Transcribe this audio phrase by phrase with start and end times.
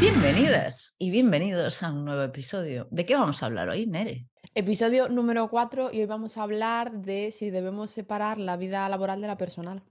[0.00, 2.88] Bienvenidas y bienvenidos a un nuevo episodio.
[2.90, 4.26] ¿De qué vamos a hablar hoy, Nere?
[4.54, 9.20] Episodio número 4 y hoy vamos a hablar de si debemos separar la vida laboral
[9.20, 9.82] de la personal.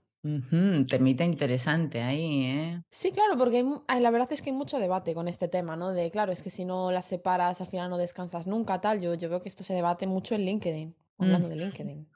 [0.88, 2.82] Temita interesante ahí, ¿eh?
[2.90, 5.92] Sí, claro, porque hay la verdad es que hay mucho debate con este tema, ¿no?
[5.92, 9.00] De, claro, es que si no las separas, al final no descansas nunca, tal.
[9.00, 11.58] Yo, yo veo que esto se debate mucho en LinkedIn, hablando de Mm.
[11.58, 12.08] LinkedIn.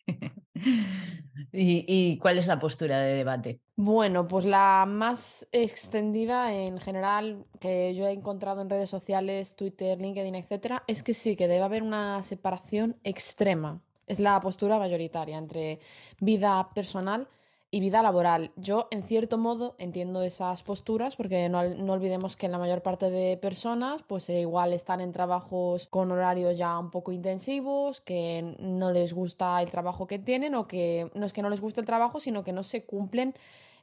[1.51, 3.59] ¿Y, cuál es la postura de debate?
[3.75, 9.99] Bueno, pues la más extendida en general que yo he encontrado en redes sociales, Twitter,
[9.99, 13.81] LinkedIn, etcétera, es que sí, que debe haber una separación extrema.
[14.05, 15.79] Es la postura mayoritaria entre
[16.19, 17.27] vida personal
[17.71, 18.51] y vida laboral.
[18.55, 23.09] Yo, en cierto modo, entiendo esas posturas porque no, no olvidemos que la mayor parte
[23.11, 28.55] de personas, pues eh, igual están en trabajos con horarios ya un poco intensivos, que
[28.59, 31.81] no les gusta el trabajo que tienen o que no es que no les guste
[31.81, 33.35] el trabajo, sino que no se cumplen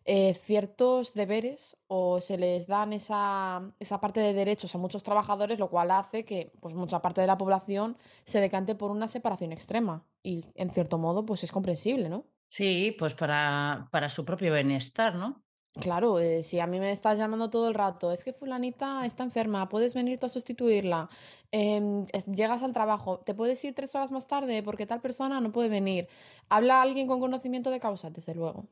[0.09, 5.59] eh, ciertos deberes o se les dan esa, esa parte de derechos a muchos trabajadores,
[5.59, 9.53] lo cual hace que pues, mucha parte de la población se decante por una separación
[9.53, 10.05] extrema.
[10.23, 12.25] Y en cierto modo, pues es comprensible, ¿no?
[12.49, 15.45] Sí, pues para, para su propio bienestar, ¿no?
[15.79, 19.25] Claro, eh, si a mí me estás llamando todo el rato, es que fulanita está
[19.25, 21.11] enferma, puedes venir tú a sustituirla,
[21.51, 25.53] em, llegas al trabajo, te puedes ir tres horas más tarde porque tal persona no
[25.53, 26.09] puede venir.
[26.49, 28.09] ¿Habla alguien con conocimiento de causa?
[28.11, 28.71] Desde luego.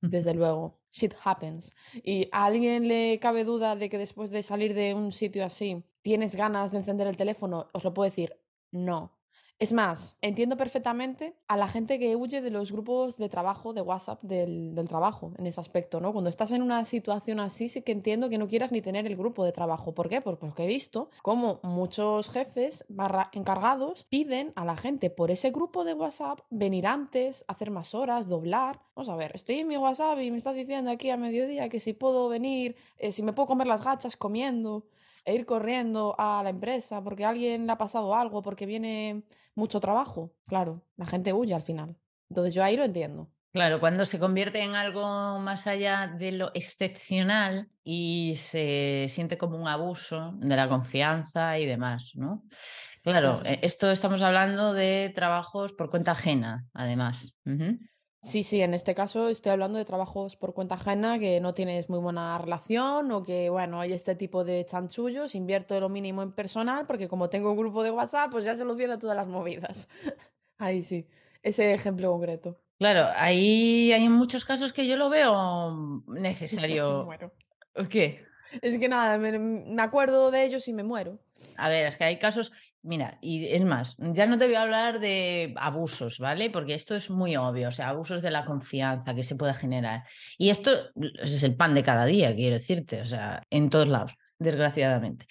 [0.00, 1.74] Desde luego, shit happens.
[2.02, 5.82] ¿Y a alguien le cabe duda de que después de salir de un sitio así
[6.02, 7.68] tienes ganas de encender el teléfono?
[7.72, 8.38] Os lo puedo decir,
[8.70, 9.13] no.
[9.60, 13.82] Es más, entiendo perfectamente a la gente que huye de los grupos de trabajo, de
[13.82, 16.12] WhatsApp, del, trabajo, en ese aspecto, ¿no?
[16.12, 19.16] Cuando estás en una situación así, sí que entiendo que no quieras ni tener el
[19.16, 19.94] grupo de trabajo.
[19.94, 20.20] ¿Por qué?
[20.20, 22.84] Porque he visto cómo muchos jefes
[23.32, 28.28] encargados piden a la gente por ese grupo de WhatsApp venir antes, hacer más horas,
[28.28, 28.80] doblar.
[28.96, 31.78] Vamos a ver, estoy en mi WhatsApp y me estás diciendo aquí a mediodía que
[31.78, 34.84] si puedo venir, eh, si me puedo comer las gachas comiendo
[35.24, 39.24] e ir corriendo a la empresa porque a alguien le ha pasado algo, porque viene
[39.54, 40.34] mucho trabajo.
[40.46, 41.96] Claro, la gente huye al final.
[42.28, 43.30] Entonces yo ahí lo entiendo.
[43.52, 49.56] Claro, cuando se convierte en algo más allá de lo excepcional y se siente como
[49.56, 52.42] un abuso de la confianza y demás, ¿no?
[53.04, 53.44] Claro, Claro.
[53.44, 57.36] eh, esto estamos hablando de trabajos por cuenta ajena, además.
[58.24, 61.90] Sí, sí, en este caso estoy hablando de trabajos por cuenta ajena que no tienes
[61.90, 66.32] muy buena relación o que, bueno, hay este tipo de chanchullos, invierto lo mínimo en
[66.32, 69.90] personal porque como tengo un grupo de WhatsApp, pues ya soluciona todas las movidas.
[70.58, 71.06] Ahí sí,
[71.42, 72.58] ese ejemplo concreto.
[72.78, 77.04] Claro, ahí hay muchos casos que yo lo veo necesario.
[77.06, 77.32] muero.
[77.76, 78.24] ¿O ¿Qué?
[78.62, 81.18] Es que nada, me, me acuerdo de ellos y me muero.
[81.56, 82.52] A ver, es que hay casos,
[82.84, 86.50] mira, y es más, ya no te voy a hablar de abusos, ¿vale?
[86.50, 90.04] Porque esto es muy obvio, o sea, abusos de la confianza que se puede generar.
[90.38, 90.70] Y esto
[91.20, 95.26] es el pan de cada día, quiero decirte, o sea, en todos lados, desgraciadamente.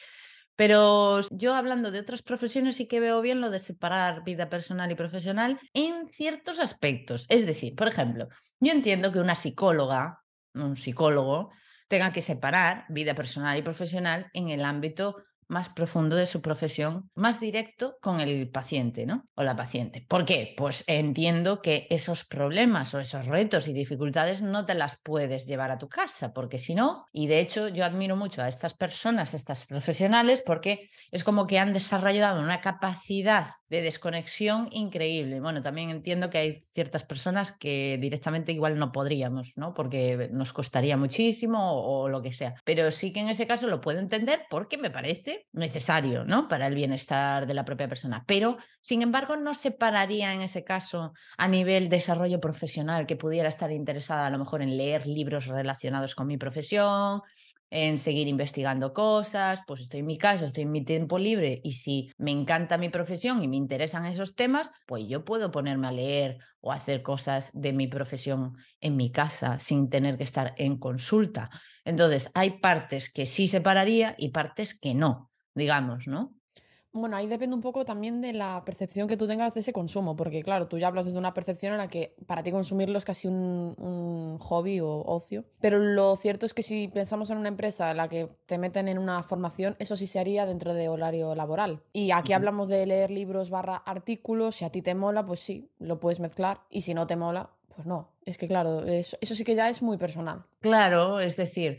[0.55, 4.91] Pero yo hablando de otras profesiones sí que veo bien lo de separar vida personal
[4.91, 7.25] y profesional en ciertos aspectos.
[7.29, 11.51] Es decir, por ejemplo, yo entiendo que una psicóloga, un psicólogo,
[11.87, 17.09] tenga que separar vida personal y profesional en el ámbito más profundo de su profesión,
[17.15, 19.27] más directo con el paciente, ¿no?
[19.35, 20.05] O la paciente.
[20.07, 20.53] ¿Por qué?
[20.57, 25.71] Pues entiendo que esos problemas o esos retos y dificultades no te las puedes llevar
[25.71, 29.33] a tu casa, porque si no, y de hecho yo admiro mucho a estas personas,
[29.33, 35.39] estas profesionales, porque es como que han desarrollado una capacidad de desconexión increíble.
[35.39, 39.73] Bueno, también entiendo que hay ciertas personas que directamente igual no podríamos, ¿no?
[39.73, 42.55] Porque nos costaría muchísimo o, o lo que sea.
[42.65, 46.47] Pero sí que en ese caso lo puedo entender porque me parece necesario, ¿no?
[46.47, 48.23] Para el bienestar de la propia persona.
[48.27, 53.71] Pero, sin embargo, no separaría en ese caso a nivel desarrollo profesional que pudiera estar
[53.71, 57.21] interesada a lo mejor en leer libros relacionados con mi profesión,
[57.73, 61.73] en seguir investigando cosas, pues estoy en mi casa, estoy en mi tiempo libre y
[61.73, 65.91] si me encanta mi profesión y me interesan esos temas, pues yo puedo ponerme a
[65.91, 70.77] leer o hacer cosas de mi profesión en mi casa sin tener que estar en
[70.77, 71.49] consulta.
[71.85, 76.33] Entonces, hay partes que sí separaría y partes que no, digamos, ¿no?
[76.95, 80.15] Bueno, ahí depende un poco también de la percepción que tú tengas de ese consumo,
[80.15, 83.03] porque claro, tú ya hablas desde una percepción en la que para ti consumirlo es
[83.03, 87.47] casi un, un hobby o ocio, pero lo cierto es que si pensamos en una
[87.47, 90.87] empresa en la que te meten en una formación, eso sí se haría dentro de
[90.87, 91.81] horario laboral.
[91.93, 95.71] Y aquí hablamos de leer libros barra artículos, si a ti te mola, pues sí,
[95.79, 98.12] lo puedes mezclar, y si no te mola, pues no.
[98.25, 100.45] Es que claro, eso, eso sí que ya es muy personal.
[100.61, 101.77] Claro, es decir,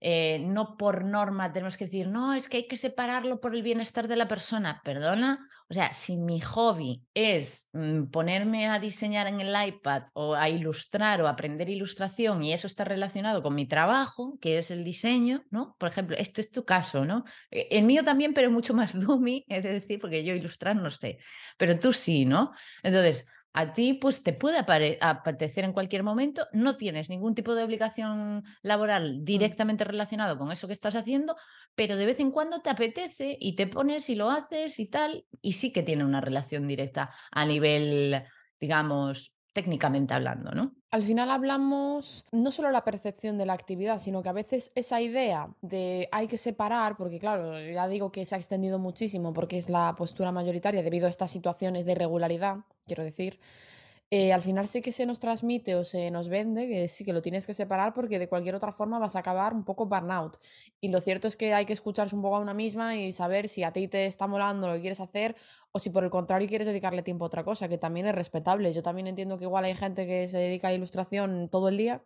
[0.00, 3.62] eh, no por norma tenemos que decir, no, es que hay que separarlo por el
[3.62, 4.80] bienestar de la persona.
[4.84, 10.34] Perdona, o sea, si mi hobby es mm, ponerme a diseñar en el iPad o
[10.34, 14.82] a ilustrar o aprender ilustración y eso está relacionado con mi trabajo, que es el
[14.82, 15.76] diseño, ¿no?
[15.78, 17.24] Por ejemplo, este es tu caso, ¿no?
[17.50, 21.18] E, el mío también, pero mucho más dummy, es decir, porque yo ilustrar no sé,
[21.58, 22.52] pero tú sí, ¿no?
[22.82, 24.58] Entonces, a ti pues te puede
[25.00, 29.52] apetecer en cualquier momento, no tienes ningún tipo de obligación laboral Mm.
[29.52, 31.36] directamente relacionado con eso que estás haciendo,
[31.74, 35.26] pero de vez en cuando te apetece y te pones y lo haces y tal,
[35.40, 38.24] y sí que tiene una relación directa a nivel,
[38.60, 40.81] digamos, técnicamente hablando, ¿no?
[40.92, 45.00] Al final hablamos no solo la percepción de la actividad, sino que a veces esa
[45.00, 49.56] idea de hay que separar, porque claro, ya digo que se ha extendido muchísimo porque
[49.56, 53.40] es la postura mayoritaria debido a estas situaciones de irregularidad, quiero decir,
[54.14, 57.14] eh, al final sí que se nos transmite o se nos vende que sí que
[57.14, 60.38] lo tienes que separar porque de cualquier otra forma vas a acabar un poco burnout.
[60.82, 63.48] Y lo cierto es que hay que escucharse un poco a una misma y saber
[63.48, 65.34] si a ti te está molando lo que quieres hacer
[65.72, 68.74] o si por el contrario quieres dedicarle tiempo a otra cosa, que también es respetable.
[68.74, 72.02] Yo también entiendo que igual hay gente que se dedica a ilustración todo el día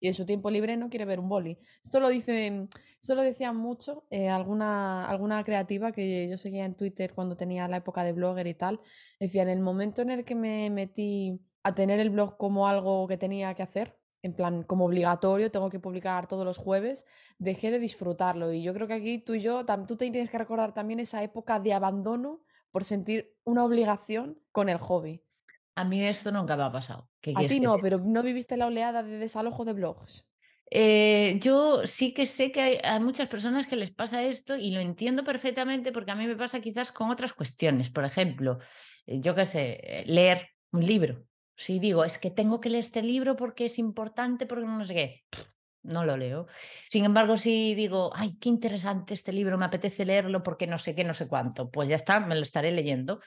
[0.00, 1.58] y en su tiempo libre no quiere ver un boli.
[1.84, 2.68] Esto lo dice,
[3.00, 7.68] esto lo decía mucho eh, alguna, alguna creativa que yo seguía en Twitter cuando tenía
[7.68, 8.80] la época de blogger y tal.
[9.18, 13.06] Decía, en el momento en el que me metí a tener el blog como algo
[13.06, 17.06] que tenía que hacer, en plan como obligatorio, tengo que publicar todos los jueves,
[17.38, 18.52] dejé de disfrutarlo.
[18.52, 21.22] Y yo creo que aquí tú y yo, tú te tienes que recordar también esa
[21.22, 25.22] época de abandono por sentir una obligación con el hobby.
[25.80, 27.08] A mí esto nunca me ha pasado.
[27.20, 30.26] ¿Qué A ti no, te pero ¿no viviste la oleada de desalojo de blogs?
[30.70, 34.70] Eh, yo sí que sé que hay, hay muchas personas que les pasa esto y
[34.70, 37.90] lo entiendo perfectamente porque a mí me pasa quizás con otras cuestiones.
[37.90, 38.58] Por ejemplo,
[39.06, 41.24] eh, yo qué sé, eh, leer un libro.
[41.56, 44.94] Si digo, es que tengo que leer este libro porque es importante, porque no sé
[44.94, 45.24] qué,
[45.82, 46.46] no lo leo.
[46.90, 50.94] Sin embargo, si digo, ay, qué interesante este libro, me apetece leerlo porque no sé
[50.94, 53.20] qué, no sé cuánto, pues ya está, me lo estaré leyendo.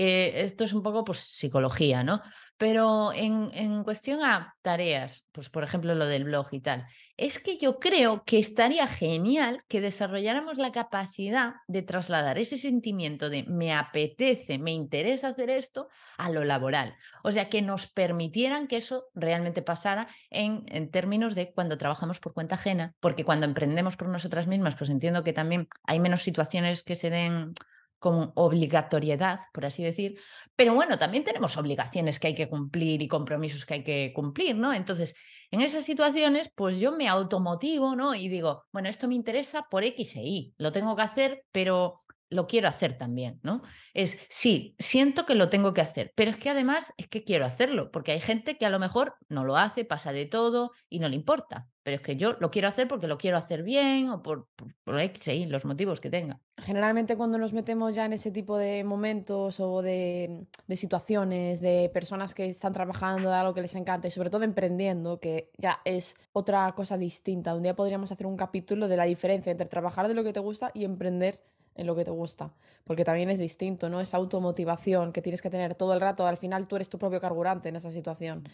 [0.00, 2.22] Eh, esto es un poco pues psicología, ¿no?
[2.56, 6.86] Pero en, en cuestión a tareas, pues por ejemplo lo del blog y tal,
[7.16, 13.28] es que yo creo que estaría genial que desarrolláramos la capacidad de trasladar ese sentimiento
[13.28, 16.94] de me apetece, me interesa hacer esto a lo laboral.
[17.24, 22.20] O sea, que nos permitieran que eso realmente pasara en, en términos de cuando trabajamos
[22.20, 26.22] por cuenta ajena, porque cuando emprendemos por nosotras mismas, pues entiendo que también hay menos
[26.22, 27.52] situaciones que se den
[27.98, 30.18] con obligatoriedad, por así decir,
[30.56, 34.56] pero bueno, también tenemos obligaciones que hay que cumplir y compromisos que hay que cumplir,
[34.56, 34.72] ¿no?
[34.74, 35.14] Entonces,
[35.50, 38.14] en esas situaciones, pues yo me automotivo, ¿no?
[38.14, 42.02] Y digo, bueno, esto me interesa por X e Y, lo tengo que hacer, pero
[42.30, 43.62] lo quiero hacer también, ¿no?
[43.94, 47.44] Es, sí, siento que lo tengo que hacer, pero es que además es que quiero
[47.44, 50.98] hacerlo, porque hay gente que a lo mejor no lo hace, pasa de todo y
[50.98, 54.10] no le importa, pero es que yo lo quiero hacer porque lo quiero hacer bien
[54.10, 54.46] o por,
[54.84, 56.38] por, X Y, los motivos que tenga.
[56.58, 61.90] Generalmente cuando nos metemos ya en ese tipo de momentos o de, de situaciones, de
[61.94, 65.80] personas que están trabajando de algo que les encanta y sobre todo emprendiendo, que ya
[65.86, 67.54] es otra cosa distinta.
[67.54, 70.40] Un día podríamos hacer un capítulo de la diferencia entre trabajar de lo que te
[70.40, 71.40] gusta y emprender
[71.78, 72.54] en lo que te gusta,
[72.84, 74.00] porque también es distinto, ¿no?
[74.00, 77.20] Esa automotivación que tienes que tener todo el rato, al final tú eres tu propio
[77.20, 78.44] carburante en esa situación.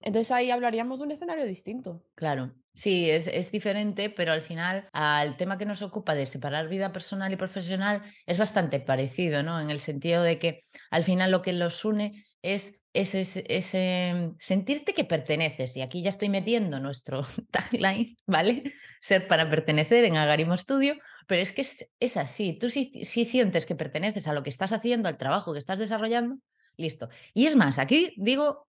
[0.00, 2.02] Entonces ahí hablaríamos de un escenario distinto.
[2.14, 6.68] Claro, sí, es, es diferente, pero al final al tema que nos ocupa de separar
[6.68, 9.60] vida personal y profesional es bastante parecido, ¿no?
[9.60, 14.32] En el sentido de que al final lo que los une es ese, ese- ese
[14.40, 15.76] sentirte que perteneces.
[15.76, 17.20] Y aquí ya estoy metiendo nuestro
[17.52, 18.72] tagline, ¿vale?
[19.00, 20.96] Ser para pertenecer en Agarimo Studio,
[21.28, 22.54] pero es que es, es así.
[22.58, 26.38] Tú si sientes que perteneces a lo que estás haciendo, al trabajo que estás desarrollando,
[26.76, 27.08] listo.
[27.34, 28.68] Y es más, aquí digo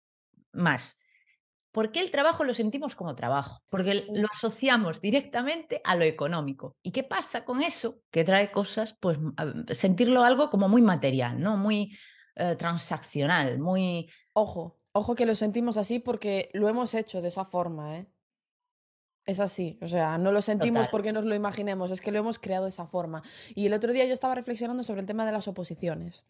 [0.53, 0.99] más.
[1.71, 3.61] ¿Por qué el trabajo lo sentimos como trabajo?
[3.69, 6.77] Porque lo asociamos directamente a lo económico.
[6.81, 8.01] ¿Y qué pasa con eso?
[8.11, 11.57] Que trae cosas, pues m- a- sentirlo algo como muy material, ¿no?
[11.57, 11.95] Muy
[12.35, 17.45] eh, transaccional, muy Ojo, ojo que lo sentimos así porque lo hemos hecho de esa
[17.45, 18.07] forma, ¿eh?
[19.25, 20.91] Es así, o sea, no lo sentimos total.
[20.91, 23.21] porque nos lo imaginemos, es que lo hemos creado de esa forma.
[23.53, 26.23] Y el otro día yo estaba reflexionando sobre el tema de las oposiciones.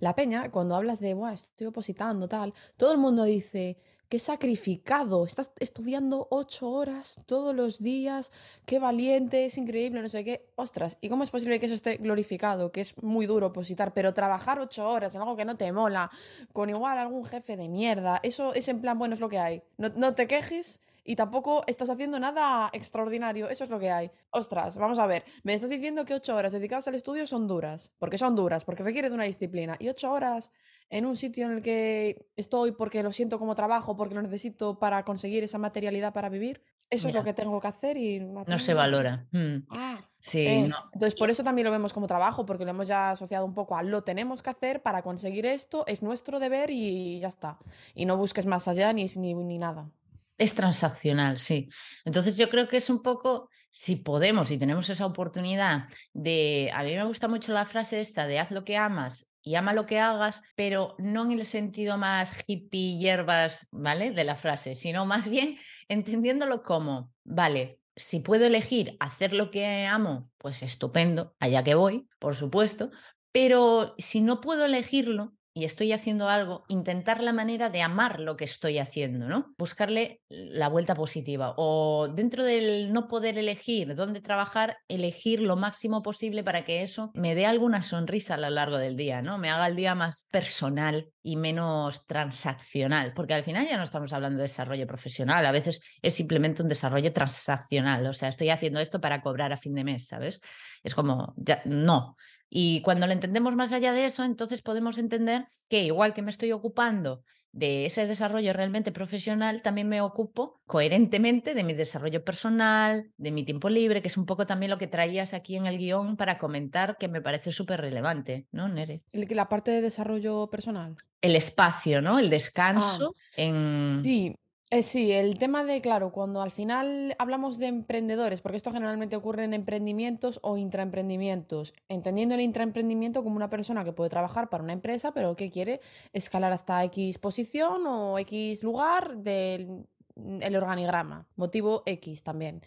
[0.00, 3.78] La peña, cuando hablas de, Buah, estoy opositando, tal, todo el mundo dice,
[4.12, 8.30] qué sacrificado, estás estudiando ocho horas todos los días,
[8.66, 10.52] qué valiente, es increíble, no sé qué.
[10.54, 12.70] Ostras, ¿y cómo es posible que eso esté glorificado?
[12.72, 16.10] Que es muy duro opositar, pero trabajar ocho horas en algo que no te mola,
[16.52, 19.62] con igual algún jefe de mierda, eso es en plan, bueno, es lo que hay.
[19.78, 24.10] No, no te quejes y tampoco estás haciendo nada extraordinario, eso es lo que hay.
[24.30, 27.92] Ostras, vamos a ver, me estás diciendo que ocho horas dedicadas al estudio son duras,
[27.98, 30.52] porque son duras, porque requiere de una disciplina, y ocho horas
[30.90, 34.78] en un sitio en el que estoy porque lo siento como trabajo, porque lo necesito
[34.78, 38.58] para conseguir esa materialidad para vivir, eso es lo que tengo que hacer y No
[38.58, 39.26] se valora.
[39.32, 40.76] Mm, Ah, Sí, eh, no.
[40.92, 43.74] entonces por eso también lo vemos como trabajo, porque lo hemos ya asociado un poco
[43.76, 47.58] a lo tenemos que hacer para conseguir esto, es nuestro deber y ya está.
[47.94, 49.90] Y no busques más allá ni, ni, ni nada.
[50.38, 51.68] Es transaccional, sí.
[52.04, 56.82] Entonces yo creo que es un poco, si podemos y tenemos esa oportunidad de, a
[56.82, 59.86] mí me gusta mucho la frase esta de haz lo que amas y ama lo
[59.86, 64.12] que hagas, pero no en el sentido más hippie, hierbas, ¿vale?
[64.12, 65.58] De la frase, sino más bien
[65.88, 72.08] entendiéndolo como, vale, si puedo elegir hacer lo que amo, pues estupendo, allá que voy,
[72.18, 72.90] por supuesto,
[73.32, 78.36] pero si no puedo elegirlo y estoy haciendo algo, intentar la manera de amar lo
[78.36, 79.54] que estoy haciendo, ¿no?
[79.58, 86.02] Buscarle la vuelta positiva o dentro del no poder elegir dónde trabajar, elegir lo máximo
[86.02, 89.38] posible para que eso me dé alguna sonrisa a lo largo del día, ¿no?
[89.38, 94.12] Me haga el día más personal y menos transaccional, porque al final ya no estamos
[94.12, 98.80] hablando de desarrollo profesional, a veces es simplemente un desarrollo transaccional, o sea, estoy haciendo
[98.80, 100.40] esto para cobrar a fin de mes, ¿sabes?
[100.82, 102.16] Es como, ya, no,
[102.54, 106.30] y cuando lo entendemos más allá de eso, entonces podemos entender que igual que me
[106.30, 113.10] estoy ocupando de ese desarrollo realmente profesional, también me ocupo coherentemente de mi desarrollo personal,
[113.16, 115.78] de mi tiempo libre, que es un poco también lo que traías aquí en el
[115.78, 119.02] guion para comentar, que me parece súper relevante, ¿no, Nere?
[119.12, 120.94] La parte de desarrollo personal.
[121.22, 122.18] El espacio, ¿no?
[122.18, 124.00] El Ah, descanso en...
[124.02, 124.34] sí,
[124.72, 129.16] eh, sí, el tema de, claro, cuando al final hablamos de emprendedores, porque esto generalmente
[129.16, 134.64] ocurre en emprendimientos o intraemprendimientos, entendiendo el intraemprendimiento como una persona que puede trabajar para
[134.64, 135.82] una empresa, pero que quiere
[136.14, 139.84] escalar hasta X posición o X lugar del
[140.16, 142.62] el organigrama, motivo X también.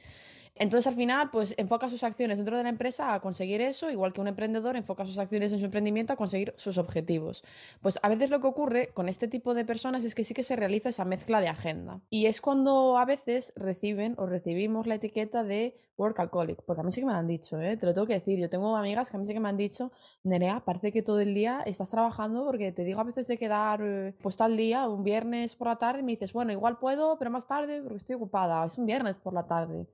[0.57, 4.13] Entonces, al final, pues enfoca sus acciones dentro de la empresa a conseguir eso, igual
[4.13, 7.43] que un emprendedor enfoca sus acciones en su emprendimiento a conseguir sus objetivos.
[7.81, 10.43] Pues a veces lo que ocurre con este tipo de personas es que sí que
[10.43, 11.99] se realiza esa mezcla de agenda.
[12.09, 16.83] Y es cuando a veces reciben o recibimos la etiqueta de work alcoholic, porque a
[16.83, 17.77] mí sí que me lo han dicho, ¿eh?
[17.77, 18.39] te lo tengo que decir.
[18.39, 19.91] Yo tengo amigas que a mí sí que me han dicho,
[20.23, 23.81] Nerea, parece que todo el día estás trabajando porque te digo a veces de quedar
[23.83, 27.17] eh, pues tal día, un viernes por la tarde, y me dices, bueno, igual puedo,
[27.17, 28.65] pero más tarde porque estoy ocupada.
[28.65, 29.87] Es un viernes por la tarde.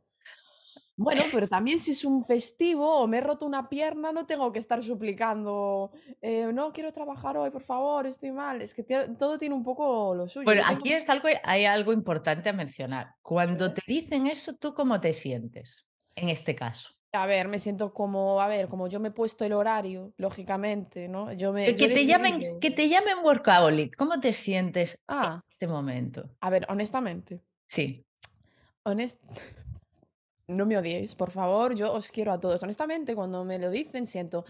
[0.97, 4.51] Bueno, pero también si es un festivo o me he roto una pierna, no tengo
[4.51, 8.61] que estar suplicando, eh, no quiero trabajar hoy, por favor, estoy mal.
[8.61, 10.45] Es que todo tiene un poco lo suyo.
[10.45, 13.15] Bueno, aquí es algo, hay algo importante a mencionar.
[13.21, 16.91] Cuando te dicen eso, ¿tú cómo te sientes en este caso?
[17.13, 21.09] A ver, me siento como, a ver, como yo me he puesto el horario, lógicamente,
[21.09, 21.33] ¿no?
[21.33, 25.41] Yo me, Que, yo te llamen, que te llamen workaholic, ¿cómo te sientes en Ah,
[25.49, 26.29] este momento?
[26.39, 28.05] a ver, honestamente, Sí.
[28.85, 29.19] honest...
[30.51, 32.61] No me odiéis, por favor, yo os quiero a todos.
[32.61, 34.45] Honestamente, cuando me lo dicen, siento,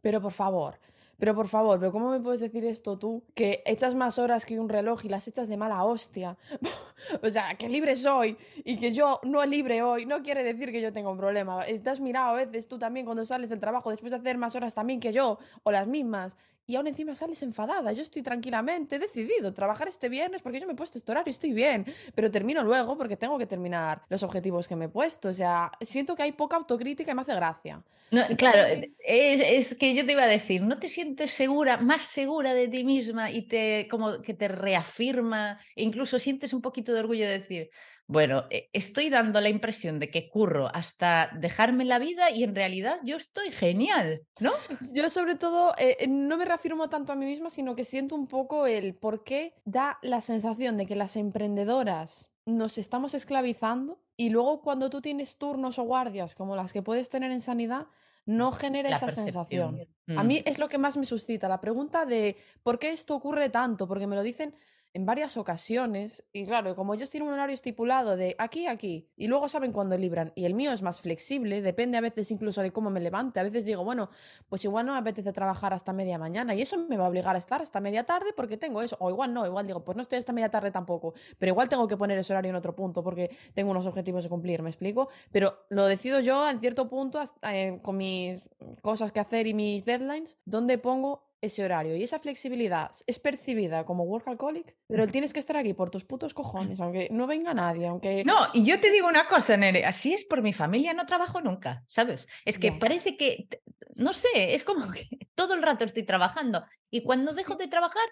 [0.00, 0.78] pero por favor,
[1.18, 3.24] pero por favor, pero ¿cómo me puedes decir esto tú?
[3.34, 6.38] Que echas más horas que un reloj y las echas de mala hostia.
[7.22, 10.80] o sea, que libre soy y que yo no libre hoy, no quiere decir que
[10.80, 11.62] yo tenga un problema.
[11.62, 14.74] Has mirado a veces tú también cuando sales del trabajo después de hacer más horas
[14.74, 16.36] también que yo, o las mismas.
[16.70, 17.92] Y aún encima sales enfadada.
[17.92, 21.32] Yo estoy tranquilamente, he decidido trabajar este viernes porque yo me he puesto este horario,
[21.32, 21.84] estoy bien.
[22.14, 25.30] Pero termino luego porque tengo que terminar los objetivos que me he puesto.
[25.30, 27.82] O sea, siento que hay poca autocrítica y me hace gracia.
[28.12, 31.76] No, claro, que- es, es que yo te iba a decir, ¿no te sientes segura,
[31.76, 36.62] más segura de ti misma y te como que te reafirma, e incluso sientes un
[36.62, 37.70] poquito de orgullo de decir,
[38.10, 42.56] bueno, eh, estoy dando la impresión de que curro hasta dejarme la vida y en
[42.56, 44.52] realidad yo estoy genial, ¿no?
[44.92, 48.16] Yo sobre todo eh, eh, no me reafirmo tanto a mí misma, sino que siento
[48.16, 54.02] un poco el por qué da la sensación de que las emprendedoras nos estamos esclavizando
[54.16, 57.86] y luego cuando tú tienes turnos o guardias como las que puedes tener en sanidad,
[58.26, 59.76] no genera La esa percepción.
[59.76, 59.88] sensación.
[60.08, 60.18] Mm.
[60.18, 63.50] A mí es lo que más me suscita, la pregunta de por qué esto ocurre
[63.50, 64.52] tanto, porque me lo dicen
[64.92, 69.28] en varias ocasiones y claro, como ellos tienen un horario estipulado de aquí aquí y
[69.28, 72.72] luego saben cuándo libran y el mío es más flexible, depende a veces incluso de
[72.72, 74.10] cómo me levante, a veces digo, bueno,
[74.48, 77.36] pues igual no me apetece trabajar hasta media mañana y eso me va a obligar
[77.36, 80.02] a estar hasta media tarde porque tengo eso, o igual no, igual digo, pues no
[80.02, 83.04] estoy hasta media tarde tampoco, pero igual tengo que poner ese horario en otro punto
[83.04, 85.08] porque tengo unos objetivos de cumplir, ¿me explico?
[85.30, 88.48] Pero lo decido yo en cierto punto hasta, eh, con mis
[88.82, 93.84] cosas que hacer y mis deadlines, donde pongo ese horario y esa flexibilidad es percibida
[93.84, 97.54] como work alcoholic, pero tienes que estar aquí por tus putos cojones, aunque no venga
[97.54, 98.24] nadie, aunque...
[98.24, 101.40] No, y yo te digo una cosa, Nere, así es por mi familia, no trabajo
[101.40, 102.28] nunca, ¿sabes?
[102.44, 103.48] Es que parece que,
[103.96, 105.08] no sé, es como que
[105.40, 108.02] todo el rato estoy trabajando Y cuando dejo de trabajar,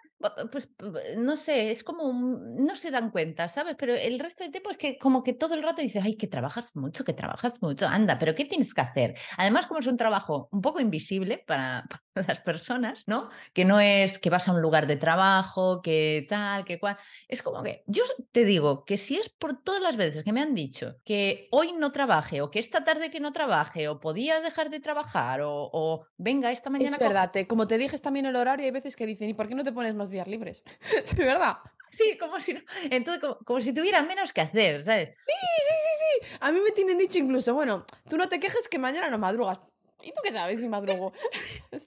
[0.50, 0.68] pues
[1.16, 3.74] no sé, es como, no se dan cuenta, ¿sabes?
[3.76, 6.26] Pero el resto del tiempo es que como que todo el rato dices, ay, que
[6.26, 9.14] trabajas mucho, que trabajas mucho, anda, pero ¿qué tienes que hacer?
[9.36, 11.84] Además, como es un trabajo un poco invisible para,
[12.26, 13.28] las personas, ¿no?
[13.52, 16.96] Que no es que vas a un lugar de trabajo, que tal, que cual.
[17.28, 20.40] Es como que yo te digo que si es por todas las veces que me
[20.42, 24.40] han dicho que hoy no trabaje o que esta tarde que no trabaje o podía
[24.40, 26.96] dejar de trabajar o, o venga esta mañana.
[26.96, 29.54] Es verdad, como te dije también el horario, hay veces que dicen, ¿y por qué
[29.54, 30.64] no te pones más días libres?
[31.04, 31.56] es verdad.
[31.90, 32.56] Sí, como si,
[32.90, 35.16] entonces, como, si tuvieran menos que hacer, ¿sabes?
[35.26, 36.36] Sí, sí, sí, sí.
[36.40, 39.60] A mí me tienen dicho incluso, bueno, tú no te quejes que mañana no madrugas.
[40.02, 41.12] ¿Y tú qué sabes si madrugo?
[41.72, 41.78] sí,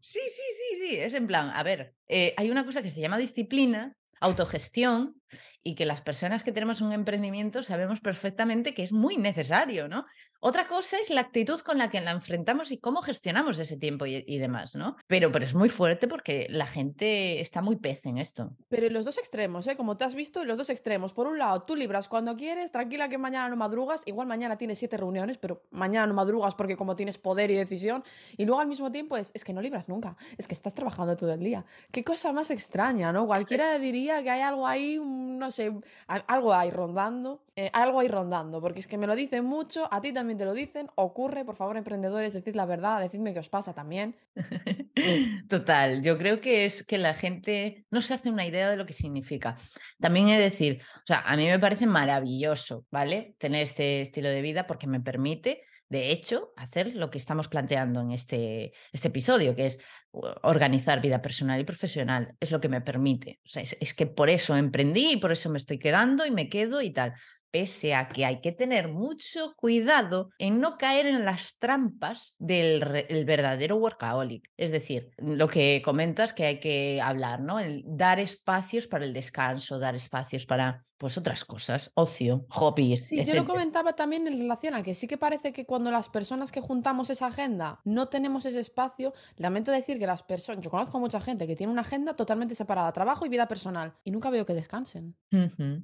[0.00, 0.96] sí, sí, sí.
[0.96, 5.21] Es en plan, a ver, eh, hay una cosa que se llama disciplina, autogestión,
[5.62, 10.06] y que las personas que tenemos un emprendimiento sabemos perfectamente que es muy necesario, ¿no?
[10.44, 14.06] Otra cosa es la actitud con la que la enfrentamos y cómo gestionamos ese tiempo
[14.06, 14.96] y, demás, ¿no?
[15.06, 18.50] Pero, pero es muy fuerte porque la gente está muy pez en esto.
[18.68, 19.76] Pero en los dos extremos, ¿eh?
[19.76, 21.12] Como te has visto, en los dos extremos.
[21.12, 24.80] Por un lado, tú libras cuando quieres, tranquila que mañana no madrugas, igual mañana tienes
[24.80, 28.02] siete reuniones, pero mañana no madrugas porque como tienes poder y decisión,
[28.36, 31.16] y luego al mismo tiempo es, es que no libras nunca, es que estás trabajando
[31.16, 31.64] todo el día.
[31.92, 33.26] Qué cosa más extraña, ¿no?
[33.26, 35.72] Cualquiera diría que hay algo ahí, no sé,
[36.06, 40.00] algo ahí rondando, eh, algo ahí rondando, porque es que me lo dicen mucho, a
[40.00, 43.50] ti también te lo dicen, ocurre, por favor, emprendedores, decid la verdad, decidme qué os
[43.50, 44.16] pasa también.
[45.50, 48.86] Total, yo creo que es que la gente no se hace una idea de lo
[48.86, 49.56] que significa.
[50.00, 53.34] También he de decir, o sea, a mí me parece maravilloso, ¿vale?
[53.38, 58.00] Tener este estilo de vida porque me permite de hecho, hacer lo que estamos planteando
[58.00, 59.78] en este, este episodio, que es
[60.10, 62.34] organizar vida personal y profesional.
[62.40, 63.40] Es lo que me permite.
[63.44, 66.30] O sea, es, es, que por eso emprendí y por eso me estoy quedando y
[66.30, 67.12] me quedo y tal
[67.52, 72.80] pese a que hay que tener mucho cuidado en no caer en las trampas del
[73.24, 74.50] verdadero workaholic.
[74.56, 77.60] Es decir, lo que comentas que hay que hablar, ¿no?
[77.60, 83.08] El dar espacios para el descanso, dar espacios para pues otras cosas, ocio, hobbies.
[83.08, 86.08] Sí, yo lo comentaba también en relación a que sí que parece que cuando las
[86.08, 90.70] personas que juntamos esa agenda no tenemos ese espacio, lamento decir que las personas, yo
[90.70, 94.12] conozco a mucha gente que tiene una agenda totalmente separada, trabajo y vida personal, y
[94.12, 95.16] nunca veo que descansen.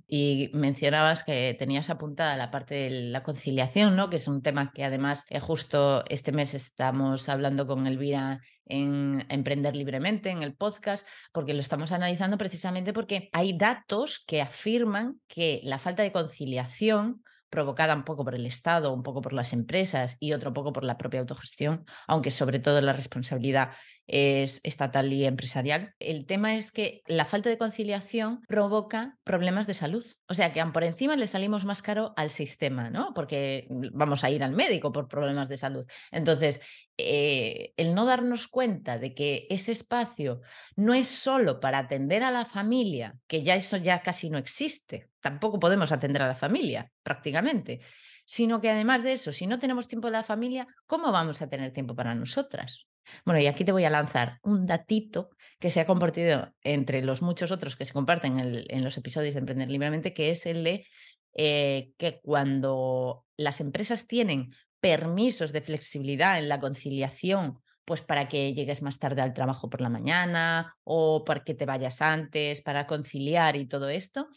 [0.06, 4.10] Y mencionabas que tenías apuntada la parte de la conciliación, ¿no?
[4.10, 9.26] Que es un tema que además eh, justo este mes estamos hablando con Elvira en
[9.28, 15.20] Emprender Libremente, en el podcast, porque lo estamos analizando precisamente porque hay datos que afirman
[15.28, 19.52] que la falta de conciliación provocada un poco por el Estado, un poco por las
[19.52, 23.70] empresas y otro poco por la propia autogestión, aunque sobre todo la responsabilidad
[24.08, 25.94] es estatal y empresarial.
[25.98, 30.04] El tema es que la falta de conciliación provoca problemas de salud.
[30.26, 33.12] O sea que por encima le salimos más caro al sistema, ¿no?
[33.14, 35.86] Porque vamos a ir al médico por problemas de salud.
[36.10, 36.60] Entonces,
[36.96, 40.40] eh, el no darnos cuenta de que ese espacio
[40.74, 45.10] no es solo para atender a la familia, que ya eso ya casi no existe,
[45.20, 47.80] tampoco podemos atender a la familia prácticamente,
[48.24, 51.48] sino que además de eso, si no tenemos tiempo de la familia, ¿cómo vamos a
[51.48, 52.86] tener tiempo para nosotras?
[53.24, 57.22] Bueno, y aquí te voy a lanzar un datito que se ha compartido entre los
[57.22, 60.86] muchos otros que se comparten en, los episodios de Emprender Libremente, que es el de
[61.34, 68.54] eh, que cuando las empresas tienen permisos de flexibilidad en la conciliación, pues para que
[68.54, 72.86] llegues más tarde al trabajo por la mañana o para que te vayas antes, para
[72.86, 74.28] conciliar y todo esto,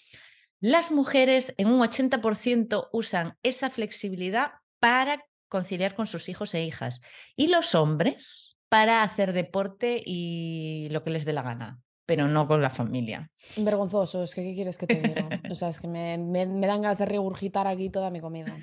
[0.62, 7.01] las mujeres en un 80% usan esa flexibilidad para conciliar con sus hijos e hijas.
[7.36, 12.47] Y los hombres, para hacer deporte y lo que les dé la gana, pero no
[12.47, 13.29] con la familia.
[13.57, 15.27] Vergonzoso, es que ¿qué quieres que te diga?
[15.51, 18.57] O sea, es que me, me, dan ganas de regurgitar aquí toda mi comida.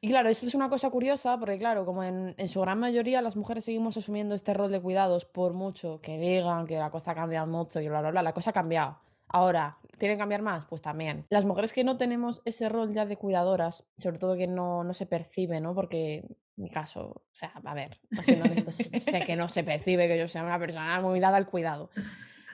[0.00, 3.20] Y claro, esto es una cosa curiosa, porque claro, como en, en, su gran mayoría
[3.20, 7.10] las mujeres seguimos asumiendo este rol de cuidados por mucho que digan que la cosa
[7.10, 9.00] ha cambiado mucho y bla, bla, bla, la cosa ha cambiado.
[9.26, 10.66] Ahora, ¿tiene que cambiar más?
[10.66, 11.26] Pues también.
[11.30, 14.94] Las mujeres que no tenemos ese rol ya de cuidadoras, sobre todo que no, no
[14.94, 15.74] se percibe, ¿no?
[15.74, 20.18] Porque mi caso, o sea, a ver, siendo esto sé que no se percibe que
[20.18, 21.90] yo sea una persona muy dada al cuidado.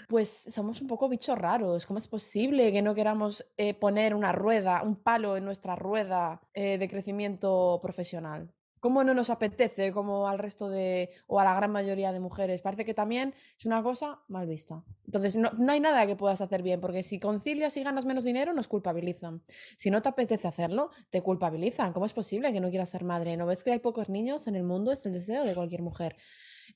[0.09, 1.87] Pues somos un poco bichos raros.
[1.87, 6.43] ¿Cómo es posible que no queramos eh, poner una rueda, un palo en nuestra rueda
[6.53, 8.53] eh, de crecimiento profesional?
[8.83, 12.63] Cómo no nos apetece como al resto de, o a la gran mayoría de mujeres.
[12.63, 14.83] Parece que también es una cosa mal vista.
[15.07, 18.53] Entonces, no, hay nada que puedas hacer bien, porque si concilias y ganas menos dinero,
[18.53, 19.41] nos culpabilizan.
[19.79, 21.93] Si no te apetece hacerlo, te culpabilizan.
[21.93, 23.37] ¿Cómo es posible que no quieras ser madre?
[23.37, 24.91] ¿No ves que hay pocos niños en el mundo?
[24.91, 26.17] Es el deseo de cualquier mujer.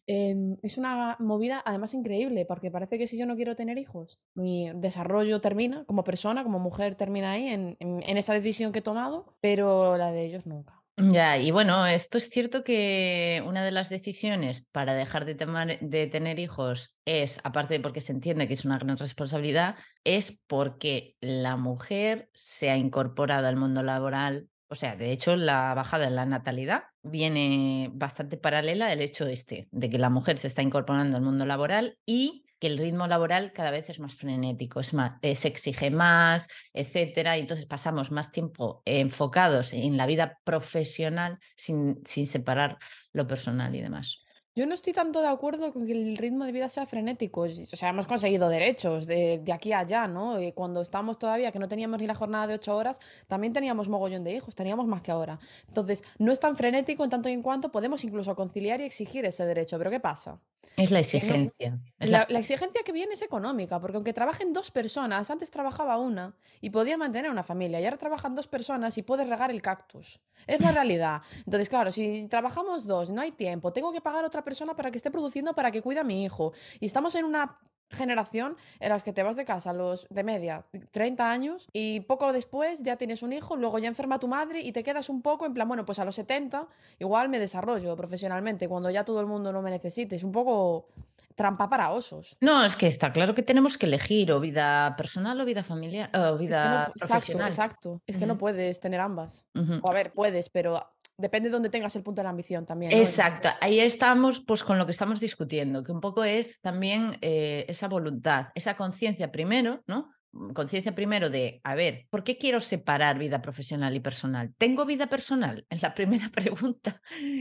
[0.07, 4.21] Em, es una movida además increíble, porque parece que si yo no quiero tener hijos,
[4.35, 9.35] mi desarrollo termina como persona, como mujer termina ahí en esa decisión que he tomado,
[9.41, 10.76] pero la de ellos nunca.
[10.99, 16.39] Ya, y bueno, esto es cierto que una de las decisiones para dejar de, tener
[16.39, 21.57] hijos es, aparte de porque se entiende que es una gran responsabilidad, es porque la
[21.57, 24.49] mujer se ha incorporado al mundo laboral.
[24.69, 29.69] O sea, de hecho, la bajada en la natalidad viene bastante paralela al hecho este,
[29.73, 33.53] de que la mujer se está incorporando al mundo laboral y que el ritmo laboral
[33.53, 38.11] cada vez es más frenético, es más, eh, se exige más, etcétera, y entonces pasamos
[38.11, 42.79] más tiempo enfocados en la vida profesional sin, sin separar
[43.13, 44.27] lo personal y demás.
[44.59, 47.43] Yo no estoy tanto de acuerdo con que el ritmo de vida sea frenético.
[47.43, 50.41] O sea, hemos conseguido derechos de, de aquí a allá, ¿no?
[50.41, 53.91] Y cuando estábamos todavía, que no teníamos ni la jornada de ocho horas, también teníamos
[53.91, 55.39] mogollón de hijos, teníamos más que ahora.
[55.69, 59.27] Entonces, no es tan frenético en tanto y en cuanto podemos incluso conciliar y exigir
[59.27, 59.77] ese derecho.
[59.77, 60.41] Pero ¿qué pasa?
[60.77, 61.79] Es la exigencia.
[61.99, 66.71] la, exigencia que viene es económica, porque aunque trabajen dos personas, antes trabajaba una y
[66.71, 70.21] podía mantener una familia, y ahora trabajan dos personas y puedes regar el cactus.
[70.47, 71.23] Es la realidad.
[71.39, 74.91] Entonces, claro, si trabajamos dos, no hay tiempo, tengo que pagar a otra persona para
[74.91, 76.53] que esté produciendo para que cuida a mi hijo.
[76.81, 77.59] Y estamos en una
[77.91, 82.01] generación en las que te vas de casa a los de media 30 años y
[82.01, 85.23] poco después ya tienes un hijo, luego ya enferma tu madre y te quedas un
[85.23, 86.67] poco en plan, bueno, pues a los 70
[86.99, 90.17] igual me desarrollo profesionalmente cuando ya todo el mundo no me necesite.
[90.17, 90.89] Es un poco
[91.37, 92.37] trampa para osos.
[92.41, 96.11] No, es que está claro que tenemos que elegir o vida personal o vida familiar
[96.17, 97.49] o vida profesional.
[97.49, 99.47] Exacto, Es que no puedes tener ambas.
[99.83, 100.83] O a ver, puedes, pero
[101.19, 102.93] depende de dónde tengas el punto de la ambición también.
[102.93, 107.65] Exacto, ahí estamos pues con lo que estamos discutiendo, que un poco es también eh,
[107.69, 110.11] esa voluntad, esa conciencia primero, ¿no?
[110.55, 114.53] Conciencia primero de, a ver, ¿por qué quiero separar vida profesional y personal?
[114.59, 115.65] ¿Tengo vida personal?
[115.71, 117.01] Es la primera pregunta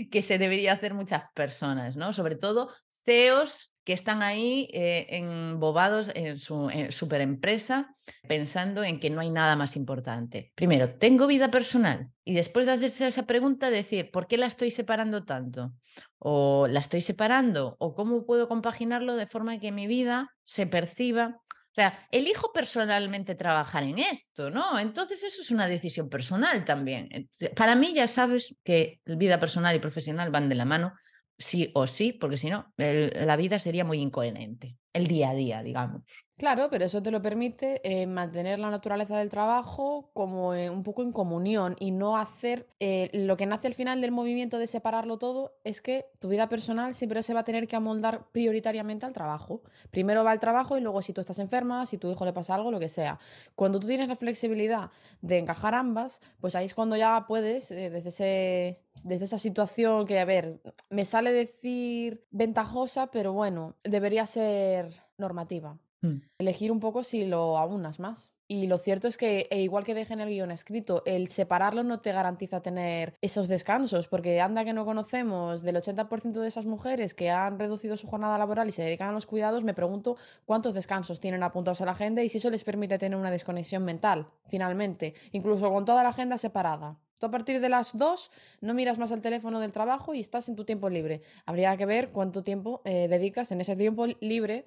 [0.09, 2.13] que se debería hacer muchas personas, ¿no?
[2.13, 2.69] Sobre todo
[3.03, 7.95] CEOs que están ahí eh, embobados en su superempresa
[8.27, 10.51] pensando en que no hay nada más importante.
[10.55, 12.09] Primero, ¿tengo vida personal?
[12.23, 15.73] Y después de hacerse esa pregunta, decir, ¿por qué la estoy separando tanto?
[16.17, 17.75] ¿O la estoy separando?
[17.79, 23.35] ¿O cómo puedo compaginarlo de forma que mi vida se perciba o sea, elijo personalmente
[23.35, 24.79] trabajar en esto, ¿no?
[24.79, 27.27] Entonces eso es una decisión personal también.
[27.53, 30.93] Para mí ya sabes que vida personal y profesional van de la mano
[31.37, 35.62] sí o sí, porque si no, la vida sería muy incoherente, el día a día,
[35.62, 36.25] digamos.
[36.38, 40.84] Claro, pero eso te lo permite eh, mantener la naturaleza del trabajo como eh, un
[40.84, 44.67] poco en comunión y no hacer eh, lo que nace al final del movimiento de
[44.67, 49.05] separarlo todo es que tu vida personal siempre se va a tener que amoldar prioritariamente
[49.05, 49.62] al trabajo.
[49.91, 52.55] Primero va el trabajo y luego si tú estás enferma, si tu hijo le pasa
[52.55, 53.17] algo, lo que sea.
[53.55, 58.10] Cuando tú tienes la flexibilidad de encajar ambas, pues ahí es cuando ya puedes, desde,
[58.10, 64.84] ese, desde esa situación que, a ver, me sale decir ventajosa, pero bueno, debería ser
[65.17, 65.78] normativa.
[66.01, 66.21] Mm.
[66.38, 68.32] Elegir un poco si lo aunas más.
[68.47, 71.84] Y lo cierto es que, e igual que deje en el guion escrito, el separarlo
[71.84, 76.67] no te garantiza tener esos descansos, porque anda que no conocemos del 80% de esas
[76.67, 80.15] mujeres que han reducido su jornada laboral y se dedican a los cuidados, me pregunto
[80.45, 83.84] cuántos descansos tienen apuntados a la agenda y si eso les permite tener una desconexión
[83.84, 86.99] mental, finalmente, incluso con toda la agenda separada.
[87.17, 88.30] Tú a partir de las 2
[88.62, 91.21] no miras más al teléfono del trabajo y estás en tu tiempo libre.
[91.47, 94.65] Habría que ver cuánto tiempo eh, dedicas en ese tiempo libre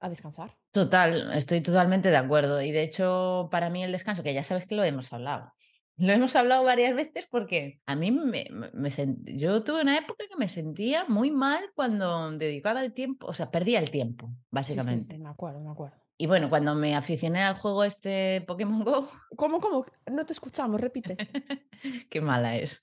[0.00, 0.56] a descansar.
[0.70, 2.62] Total, estoy totalmente de acuerdo.
[2.62, 5.52] Y de hecho, para mí el descanso, que ya sabes que lo hemos hablado,
[5.96, 8.90] lo hemos hablado varias veces porque a mí me, me
[9.36, 13.50] yo tuve una época que me sentía muy mal cuando dedicaba el tiempo, o sea,
[13.50, 15.16] perdía el tiempo, básicamente.
[15.16, 15.96] Sí, me acuerdo, me acuerdo.
[16.20, 19.08] Y bueno, cuando me aficioné al juego este Pokémon Go.
[19.36, 19.86] ¿Cómo, cómo?
[20.10, 21.16] No te escuchamos, repite.
[22.10, 22.80] Qué mala es.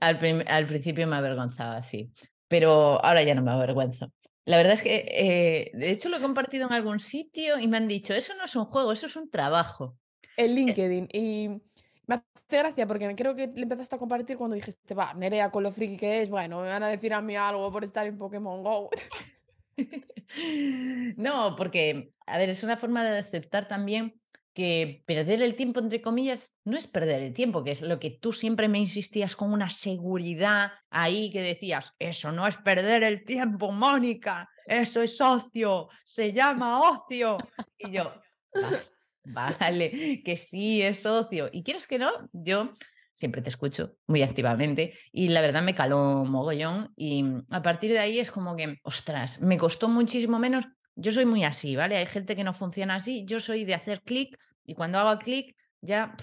[0.00, 2.12] Al, al principio me avergonzaba, así
[2.46, 4.12] Pero ahora ya no me avergüenzo.
[4.48, 7.76] La verdad es que, eh, de hecho, lo he compartido en algún sitio y me
[7.76, 9.98] han dicho, eso no es un juego, eso es un trabajo.
[10.38, 11.08] En eh LinkedIn.
[11.12, 11.48] Y
[12.06, 15.64] me hace gracia porque creo que le empezaste a compartir cuando dijiste, va, Nerea con
[15.64, 18.16] lo friki que es, bueno, me van a decir a mí algo por estar en
[18.16, 18.88] Pokémon Go.
[21.18, 24.17] no, porque, a ver, es una forma de aceptar también
[24.58, 28.10] que perder el tiempo, entre comillas, no es perder el tiempo, que es lo que
[28.10, 33.24] tú siempre me insistías con una seguridad ahí que decías, eso no es perder el
[33.24, 37.38] tiempo, Mónica, eso es ocio, se llama ocio.
[37.78, 38.12] Y yo,
[39.22, 41.48] vale, que sí es ocio.
[41.52, 42.72] Y quieres que no, yo
[43.14, 48.00] siempre te escucho muy activamente y la verdad me caló mogollón y a partir de
[48.00, 50.64] ahí es como que, ostras, me costó muchísimo menos.
[50.96, 51.96] Yo soy muy así, ¿vale?
[51.96, 54.36] Hay gente que no funciona así, yo soy de hacer clic
[54.68, 56.16] y cuando hago clic ya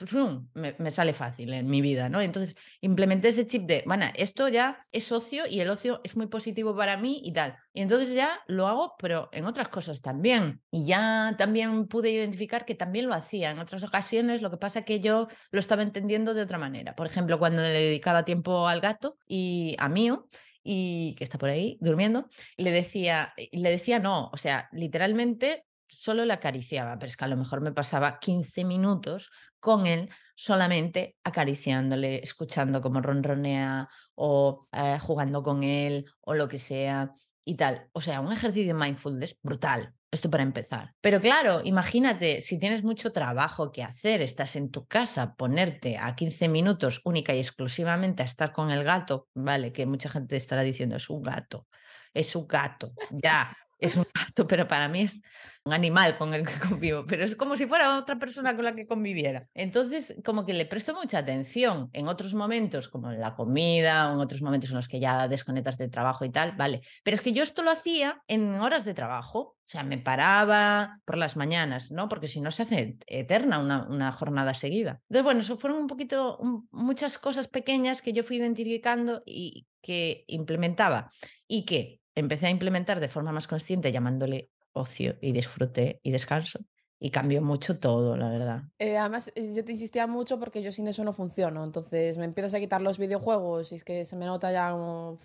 [0.53, 2.19] me, sale fácil en mi vida, ¿no?
[2.19, 6.27] Entonces implementé ese chip de, bueno, esto ya es ocio y el ocio es muy
[6.27, 7.58] positivo para mí y tal.
[7.73, 10.62] Y entonces ya lo hago, pero en otras cosas también.
[10.71, 14.84] Y ya también pude identificar que también lo hacía en otras ocasiones, lo que pasa
[14.84, 16.93] que yo lo estaba entendiendo de otra manera.
[16.93, 20.27] Por ejemplo, cuando le dedicaba tiempo al gato y a mío,
[20.67, 22.27] y que está por ahí durmiendo,
[22.58, 27.30] le decía, le decía no, o sea, literalmente solo le acariciaba, pero es que a
[27.30, 35.00] lo mejor me pasaba 15 minutos con él solamente acariciándole, escuchando cómo ronronea o eh,
[35.00, 37.12] jugando con él o lo que sea
[37.43, 37.88] y tal.
[37.93, 39.93] O sea, un ejercicio de mindfulness brutal.
[40.12, 40.93] Esto para empezar.
[41.02, 46.15] Pero claro, imagínate, si tienes mucho trabajo que hacer, estás en tu casa, ponerte a
[46.15, 50.62] 15 minutos única y exclusivamente a estar con el gato, vale, que mucha gente estará
[50.62, 51.67] diciendo, es un gato,
[52.13, 55.21] es un gato, ya, es un gato, pero para mí es
[55.63, 58.75] un animal con el que convivo, pero es como si fuera otra persona con la
[58.75, 59.47] que conviviera.
[59.53, 64.13] Entonces, como que le presto mucha atención en otros momentos, como en la comida o
[64.13, 66.81] en otros momentos en los que ya desconectas del trabajo y tal, vale.
[67.03, 70.99] Pero es que yo esto lo hacía en horas de trabajo, o sea, me paraba
[71.05, 72.07] por las mañanas, ¿no?
[72.07, 75.01] Porque si no se hace eterna una, una jornada seguida.
[75.09, 76.39] Entonces, bueno, eso fueron un poquito,
[76.71, 81.09] muchas cosas pequeñas que yo fui identificando y que implementaba
[81.47, 86.60] y que empecé a implementar de forma más consciente llamándole ocio y disfrute y descanso.
[86.97, 88.63] Y cambió mucho todo, la verdad.
[88.80, 91.63] Eh, además, eh, yo te insistía mucho porque yo sin eso no funciono.
[91.63, 95.19] Entonces me empiezas a quitar los videojuegos y es que se me nota ya como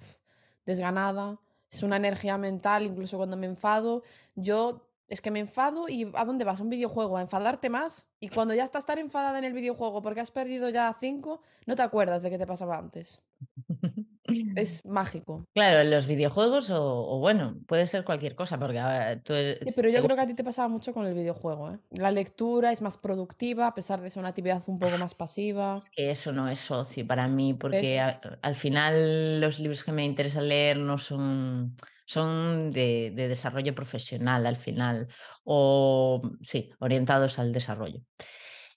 [0.67, 1.39] desganada.
[1.71, 4.03] Es una energía mental, incluso cuando me enfado.
[4.35, 6.61] Yo es que me enfado y ¿a dónde vas?
[6.61, 8.09] A un videojuego, a enfadarte más.
[8.19, 11.77] Y cuando ya estás tan enfadada en el videojuego porque has perdido ya cinco, no
[11.77, 13.23] te acuerdas de qué te pasaba antes.
[14.57, 15.45] Es mágico.
[15.55, 18.81] Claro, en los videojuegos o, bueno, puede ser cualquier cosa, porque
[19.25, 21.73] tú e, Sí, pero yo creo que a ti te pasaba mucho con el videojuego,
[21.73, 21.79] ¿eh?
[21.91, 25.75] La lectura es más productiva, a pesar de ser una actividad un poco más pasiva.
[25.75, 30.05] Es que eso no es socio para mí, porque al final los libros que me
[30.05, 35.09] interesa leer no son, son de, de desarrollo profesional al final,
[35.45, 38.01] o sí, orientados al desarrollo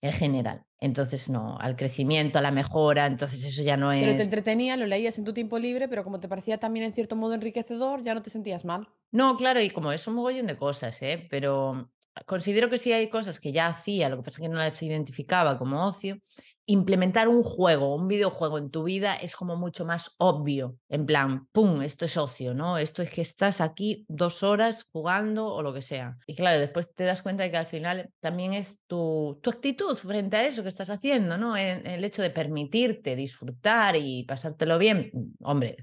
[0.04, 0.66] en general.
[0.82, 4.02] Entonces, no, al crecimiento, a la mejora, entonces eso ya no es...
[4.02, 6.92] Pero te entretenía, lo leías en tu tiempo libre, pero como te parecía también en
[6.92, 8.90] cierto modo enriquecedor, ya no te sentías mal.
[9.12, 11.26] No, claro, y como es un mogollón de cosas, ¿eh?
[11.30, 11.90] Pero
[12.26, 14.84] considero que sí hay cosas que ya hacía, lo que pasa es que no las
[14.84, 16.20] identificaba como ocio,
[16.66, 20.78] implementar un juego, un videojuego en tu vida es como mucho más obvio.
[20.88, 21.82] En plan, ¡pum!
[21.82, 22.78] Esto es ocio, ¿no?
[22.78, 26.18] Esto es que estás aquí dos horas jugando o lo que sea.
[26.26, 29.96] Y claro, después te das cuenta de que al final también es tu, tu actitud
[29.96, 31.58] frente a eso que estás haciendo, ¿no?
[31.58, 35.12] El, hecho de permitirte disfrutar y pasártelo bien.
[35.42, 35.78] Hombre,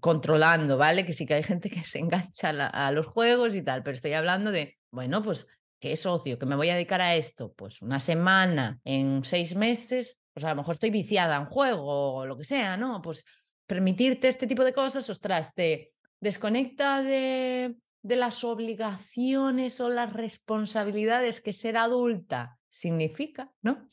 [0.00, 1.04] controlando, ¿vale?
[1.04, 3.96] Que sí que hay gente que se engancha a, a los juegos y tal, pero
[3.96, 5.46] estoy hablando de, bueno, pues
[5.78, 9.54] que es ocio, que me voy a dedicar a esto, pues una semana en seis
[9.54, 13.02] meses, pues a lo mejor estoy viciada en juego o lo que sea, ¿no?
[13.02, 13.24] Pues
[13.66, 21.40] permitirte este tipo de cosas, ostras, te desconecta de, de las obligaciones o las responsabilidades
[21.40, 23.88] que ser adulta significa, ¿no?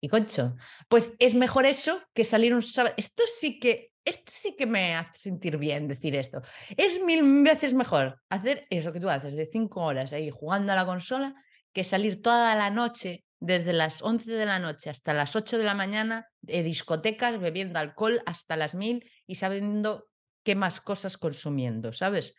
[0.00, 0.56] Y concho,
[0.88, 2.94] pues es mejor eso que salir un sábado.
[2.98, 6.42] Esto sí que esto sí que me hace sentir bien decir esto.
[6.76, 10.76] Es mil veces mejor hacer eso que tú haces de cinco horas ahí jugando a
[10.76, 11.34] la consola
[11.72, 15.64] que salir toda la noche, desde las 11 de la noche hasta las 8 de
[15.64, 20.08] la mañana, de discotecas, bebiendo alcohol hasta las mil y sabiendo
[20.44, 22.34] qué más cosas consumiendo, ¿sabes?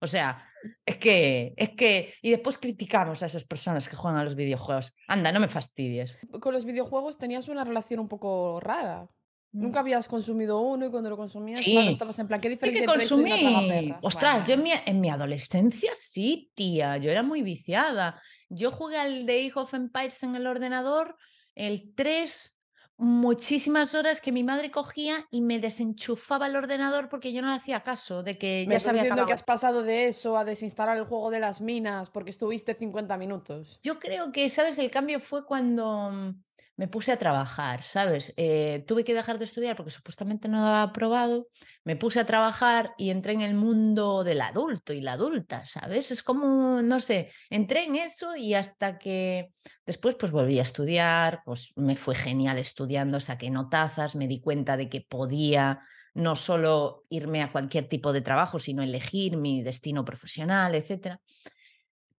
[0.00, 0.48] O sea,
[0.84, 4.94] es que, es que, y después criticamos a esas personas que juegan a los videojuegos.
[5.08, 6.18] Anda, no me fastidies.
[6.40, 9.08] Con los videojuegos tenías una relación un poco rara.
[9.54, 11.78] Nunca habías consumido uno y cuando lo consumías, sí.
[11.78, 13.94] estabas en plan, ¿qué diferencia sí que consumí.
[14.02, 18.20] Ostras, yo en mi, en mi, adolescencia sí, tía, yo era muy viciada.
[18.48, 21.16] Yo jugué al The Age of Empires en el ordenador,
[21.54, 22.54] el 3,
[22.96, 27.56] muchísimas horas que mi madre cogía y me desenchufaba el ordenador porque yo no le
[27.56, 29.26] hacía caso de que ya se había acabado.
[29.26, 33.16] que has pasado de eso a desinstalar el juego de las minas porque estuviste 50
[33.18, 33.80] minutos.
[33.82, 34.78] Yo creo que, ¿sabes?
[34.78, 36.42] El cambio fue cuando mm,
[36.76, 38.34] me puse a trabajar, ¿sabes?
[38.36, 41.48] Eh, tuve que dejar de estudiar porque supuestamente no había aprobado,
[41.84, 46.10] me puse a trabajar y entré en el mundo del adulto y la adulta, ¿sabes?
[46.10, 49.50] Es como, no sé, entré en eso y hasta que
[49.86, 54.76] después pues volví a estudiar, pues me fue genial estudiando, saqué notazas, me di cuenta
[54.76, 55.80] de que podía
[56.14, 61.20] no solo irme a cualquier tipo de trabajo, sino elegir mi destino profesional, etcétera.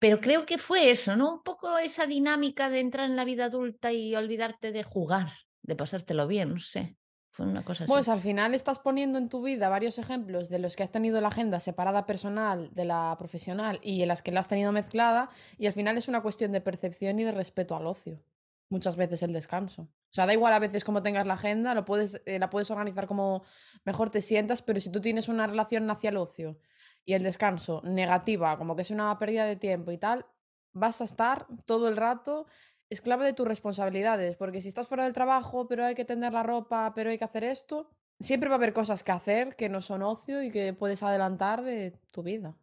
[0.05, 1.33] Pero creo que fue eso, ¿no?
[1.33, 5.31] Un poco esa dinámica de entrar en la vida adulta y olvidarte de jugar,
[5.63, 6.95] de pasártelo bien, no sé.
[7.31, 7.87] Fue una cosa.
[7.87, 11.19] Pues al final estás poniendo en tu vida varios ejemplos de los que has tenido
[11.21, 15.31] la agenda separada personal de la profesional y en las que la has tenido mezclada
[15.57, 18.21] y al final es una cuestión de percepción y de respeto al ocio.
[18.69, 19.81] muchas veces el descanso.
[19.81, 22.69] O sea, da igual a veces cómo tengas la agenda, lo puedes, eh, la puedes
[22.69, 23.43] organizar como
[23.85, 26.59] mejor te sientas, pero si tú tienes una relación hacia el ocio
[27.05, 30.25] y el descanso negativa, como que es una pérdida de tiempo y tal,
[30.73, 32.47] vas a estar todo el rato
[32.89, 36.43] esclavo de tus responsabilidades, porque si estás fuera del trabajo, pero hay que tender la
[36.43, 37.89] ropa, pero hay que hacer esto,
[38.19, 41.63] siempre va a haber cosas que hacer que no son ocio y que puedes adelantar
[41.63, 42.55] de tu vida.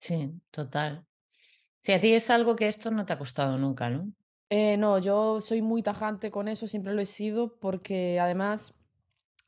[0.00, 1.06] Sí, total.
[1.82, 4.12] Sí, a ti es algo que esto no te ha costado nunca, ¿no?
[4.50, 8.74] Eh, no, yo soy muy tajante con eso, siempre lo he sido, porque además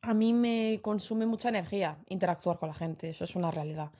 [0.00, 3.90] a mí me consume mucha energía interactuar con la gente, eso es una realidad.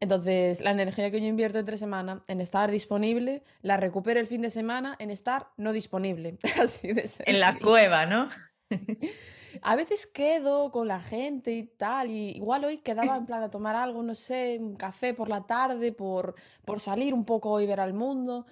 [0.00, 4.42] Entonces, la energía que yo invierto entre semana en estar disponible, la recupero el fin
[4.42, 6.38] de semana en estar no disponible.
[6.60, 8.28] Así de En la cueva, ¿no?
[9.62, 13.50] A veces quedo con la gente y tal, y igual hoy quedaba en plan a
[13.50, 17.66] tomar algo, no sé, un café por la tarde, por, por salir un poco y
[17.66, 18.46] ver al mundo.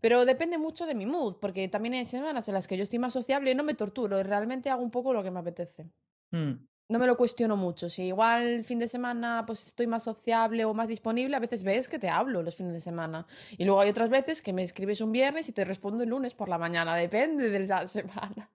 [0.00, 2.98] Pero depende mucho de mi mood, porque también hay semanas en las que yo estoy
[2.98, 5.90] más sociable y no me torturo, y realmente hago un poco lo que me apetece.
[6.30, 6.54] Mm.
[6.88, 7.90] No me lo cuestiono mucho.
[7.90, 11.88] Si igual fin de semana pues estoy más sociable o más disponible, a veces ves
[11.88, 13.26] que te hablo los fines de semana.
[13.58, 16.34] Y luego hay otras veces que me escribes un viernes y te respondo el lunes
[16.34, 18.50] por la mañana, depende de la semana.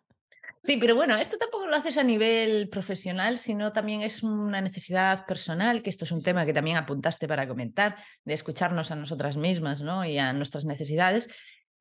[0.64, 5.26] Sí, pero bueno, esto tampoco lo haces a nivel profesional, sino también es una necesidad
[5.26, 9.36] personal, que esto es un tema que también apuntaste para comentar, de escucharnos a nosotras
[9.36, 10.06] mismas ¿no?
[10.06, 11.28] y a nuestras necesidades.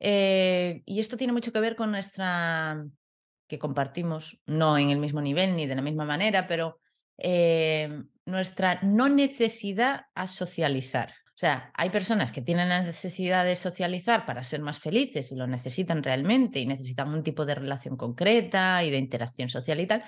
[0.01, 2.85] Eh, y esto tiene mucho que ver con nuestra,
[3.53, 6.79] que compartimos, no en el mismo nivel ni de la misma manera, pero
[7.17, 11.09] eh, nuestra no necesidad a socializar.
[11.27, 15.35] O sea, hay personas que tienen la necesidad de socializar para ser más felices y
[15.35, 19.87] lo necesitan realmente y necesitan un tipo de relación concreta y de interacción social y
[19.87, 20.03] tal.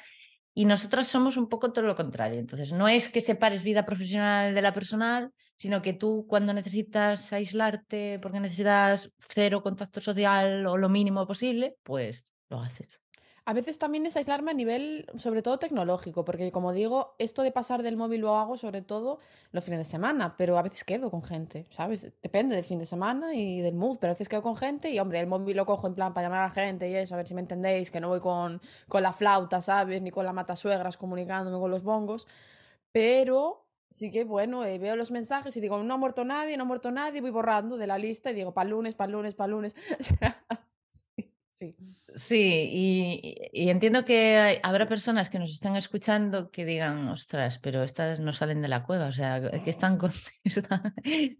[0.53, 2.39] Y nosotras somos un poco todo lo contrario.
[2.39, 7.31] Entonces, no es que separes vida profesional de la personal, sino que tú cuando necesitas
[7.34, 13.01] aislarte porque necesitas cero contacto social o lo mínimo posible, pues lo haces.
[13.47, 17.51] A veces también es aislarme a nivel, sobre todo tecnológico, porque como digo, esto de
[17.51, 19.19] pasar del móvil lo hago sobre todo
[19.51, 22.12] los fines de semana, pero a veces quedo con gente, ¿sabes?
[22.23, 24.97] Depende del fin de semana y del mood, pero a veces quedo con gente y,
[24.99, 27.17] hombre, el móvil lo cojo en plan para llamar a la gente y eso, a
[27.17, 30.01] ver si me entendéis, que no voy con, con la flauta, ¿sabes?
[30.01, 32.27] Ni con la matasuegras comunicándome con los bongos,
[32.91, 36.63] pero sí que, bueno, eh, veo los mensajes y digo, no ha muerto nadie, no
[36.63, 39.47] ha muerto nadie, voy borrando de la lista y digo, para lunes, para lunes, para
[39.49, 39.75] lunes.
[40.89, 41.76] sí, sí.
[42.15, 42.70] Sí,
[43.54, 48.20] y, entiendo que hay- habrá personas que nos están escuchando que digan, ostras, pero estas
[48.20, 50.12] no salen de la cueva, o sea, que están con...
[50.44, 50.94] están-".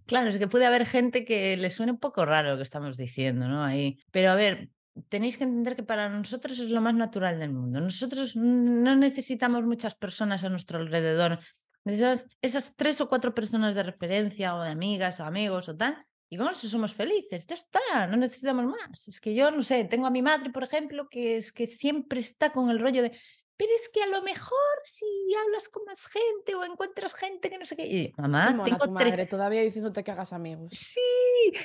[0.06, 2.98] Claro, es que puede haber gente que le suene un poco raro lo que estamos
[2.98, 3.64] diciendo, ¿no?
[3.64, 4.00] Ahí.
[4.12, 4.70] Pero a ver,
[5.10, 7.82] tenéis que entender que para nosotros es lo más natural del mundo.
[7.82, 11.40] Nosotros no necesitamos muchas personas a nuestro alrededor.
[11.84, 16.06] Necesitamos esas tres o cuatro personas de referencia o de amigas o amigos o tal
[16.36, 19.08] y con somos felices, ya está, no necesitamos más.
[19.08, 22.20] Es que yo, no sé, tengo a mi madre, por ejemplo, que es que siempre
[22.20, 23.18] está con el rollo de,
[23.58, 25.06] pero es que a lo mejor si
[25.44, 27.86] hablas con más gente o encuentras gente que no sé qué.
[27.86, 30.70] Y yo, Qué mamá, mona tengo tu tre- madre, todavía diciéndote que hagas amigos.
[30.72, 31.00] Sí,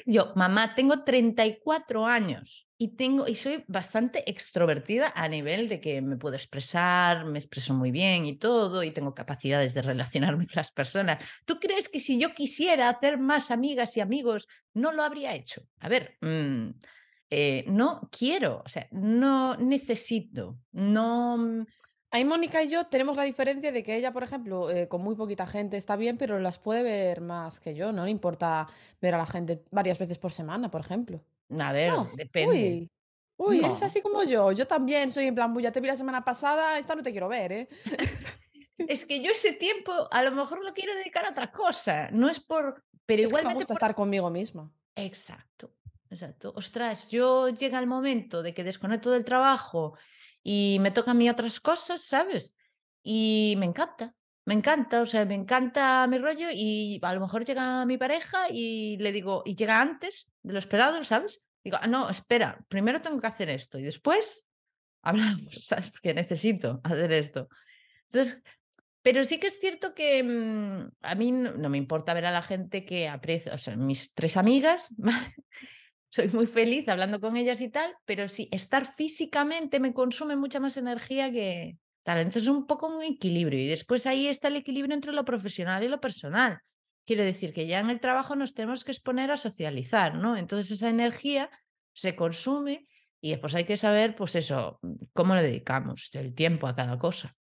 [0.07, 6.01] yo, mamá, tengo 34 años y tengo y soy bastante extrovertida a nivel de que
[6.01, 10.55] me puedo expresar, me expreso muy bien y todo y tengo capacidades de relacionarme con
[10.57, 11.23] las personas.
[11.45, 15.63] ¿Tú crees que si yo quisiera hacer más amigas y amigos no lo habría hecho?
[15.81, 16.71] A ver, mm,
[17.33, 21.67] eh, no quiero, o sea, no necesito, no mm,
[22.13, 25.15] Ahí Mónica y yo tenemos la diferencia de que ella, por ejemplo, eh, con muy
[25.15, 27.93] poquita gente está bien, pero las puede ver más que yo.
[27.93, 28.67] No le importa
[29.01, 31.23] ver a la gente varias veces por semana, por ejemplo.
[31.59, 32.57] a ver, No, depende.
[32.57, 32.91] uy,
[33.37, 34.51] uy, eres así como yo.
[34.51, 37.13] Yo también soy en plan, "Uy, ya te vi la semana pasada, esta no te
[37.13, 37.69] quiero ver, ¿eh?
[38.89, 42.29] Es que yo ese tiempo a lo mejor lo quiero dedicar a otra cosa, no
[42.29, 43.77] es por, pero que me gusta por...
[43.77, 44.73] estar conmigo misma.
[44.97, 45.75] Exacto,
[46.09, 46.53] exacto.
[46.57, 49.95] Ostras, yo llega el momento de que desconecto del trabajo
[50.43, 52.57] y me tocan a mí otras cosas, ¿sabes?
[53.03, 57.45] Y me encanta, me encanta, o sea, me encanta mi rollo y a lo mejor
[57.45, 61.45] llega mi pareja y le digo, y llega antes de lo esperado, ¿sabes?
[61.63, 64.49] Digo, "Ah, no, espera, primero tengo que hacer esto y después
[65.03, 65.91] hablamos, ¿sabes?
[65.91, 67.49] Porque necesito hacer esto.
[68.05, 68.43] Entonces,
[69.03, 72.31] pero sí que es cierto que mm, a mí no, no me importa ver a
[72.31, 75.35] la gente que aprecio, o sea, mis tres amigas, ¿vale?
[76.11, 80.61] Soy muy feliz hablando con ellas y tal, pero sí, estar físicamente me consume mucha
[80.61, 82.19] más energía que tal.
[82.19, 85.85] Entonces es un poco un equilibrio y después ahí está el equilibrio entre lo profesional
[85.85, 86.59] y lo personal.
[87.07, 90.37] Quiero decir que ya en el trabajo nos tenemos que exponer a socializar, ¿no?
[90.37, 91.49] Entonces esa energía
[91.93, 92.87] se consume
[93.21, 94.81] y después hay que saber, pues eso,
[95.13, 97.35] cómo le dedicamos el tiempo a cada cosa.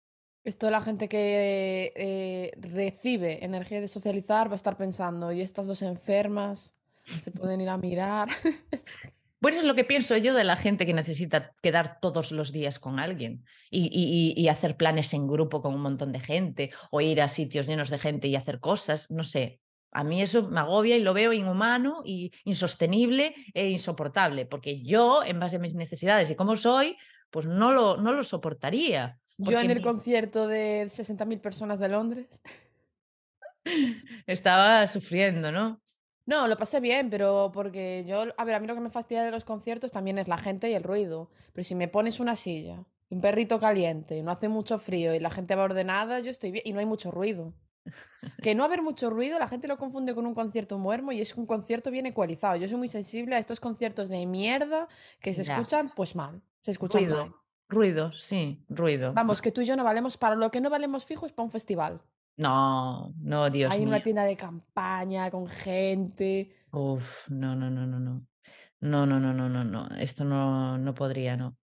[0.43, 5.67] Esto la gente que eh, recibe energía de socializar va a estar pensando, y estas
[5.67, 6.75] dos enfermas
[7.22, 8.30] se pueden ir a mirar.
[9.41, 12.78] Bueno, es lo que pienso yo de la gente que necesita quedar todos los días
[12.78, 17.00] con alguien y, y- y hacer planes en grupo con un montón de gente o
[17.00, 19.62] ir a sitios llenos de gente y hacer cosas, no sé.
[19.93, 25.23] A mí eso me agobia y lo veo inhumano y insostenible e insoportable, porque yo,
[25.23, 26.98] en base a mis necesidades y cómo soy,
[27.29, 29.19] pues no lo, no lo soportaría.
[29.38, 32.42] Yo en el mi- concierto de 60.000 personas de Londres.
[34.27, 35.81] estaba sufriendo, ¿no?
[36.26, 39.24] No, lo pasé bien, pero porque yo, a ver, a mí lo que me fastidia
[39.24, 41.30] de los conciertos también es la gente y el ruido.
[41.54, 45.32] Pero si me pones una silla, un perrito caliente, no hace mucho frío y la
[45.32, 47.54] gente va ordenada, yo estoy bien y no hay mucho ruido.
[48.44, 51.34] Que no haber mucho ruido, la gente lo confunde con un concierto muermo y es
[51.36, 52.56] un concierto bien ecualizado.
[52.58, 54.88] Yo soy muy sensible a estos conciertos de mierda
[55.22, 55.56] que se Ya.
[55.56, 56.42] escuchan, pues mal.
[56.62, 57.12] Se escuchan mal.
[57.12, 57.36] Ruido,
[57.70, 59.13] ruido, sí, ruido.
[59.13, 61.46] Vamos, que tú y yo no valemos para lo que no valemos fijo es para
[61.46, 62.02] un festival.
[62.40, 63.90] No, no, Dios Hay mío.
[63.90, 66.56] una tienda de campaña con gente.
[66.71, 68.25] Uf, no, no, no, no, no.
[68.79, 69.90] No, no, no, no, no, no.
[69.98, 71.58] Esto no, no podría, no.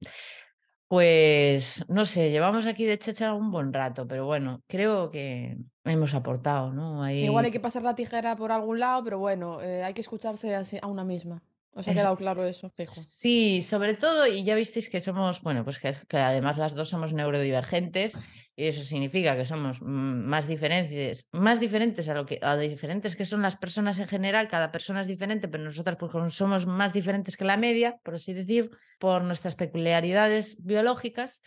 [0.86, 6.12] Pues no sé, llevamos aquí de cháchara un buen rato, pero bueno, creo que hemos
[6.12, 7.10] aportado, ¿no?
[7.10, 10.54] Igual hay que pasar la tijera por algún lado, pero bueno, eh, hay que escucharse
[10.82, 11.42] a una misma.
[11.76, 12.70] ¿Os ha Es- quedado claro eso?
[12.70, 12.94] Fijo.
[12.94, 16.88] Sí, sobre todo, y ya visteis que somos, bueno, pues que, que además las dos
[16.88, 18.18] somos neurodivergentes,
[18.56, 19.84] y eso significa que somos mm,
[20.32, 24.48] más diferentes, más diferentes a lo que, a diferentes que son las personas en general,
[24.48, 28.32] cada persona es diferente, pero nosotras pues somos más diferentes que la media, por así
[28.32, 31.42] decir, por nuestras peculiaridades biológicas.